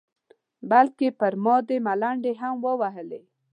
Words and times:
بلکې 0.69 1.07
پر 1.19 1.33
ما 1.43 1.55
دې 1.67 1.77
ملنډې 1.85 2.33
هم 2.41 2.55
وهلې. 2.81 3.21